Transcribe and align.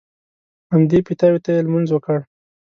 همدې 0.73 0.99
پیتاوي 1.07 1.39
ته 1.45 1.49
یې 1.55 1.63
لمونځ 1.65 1.89
وکړ. 1.91 2.19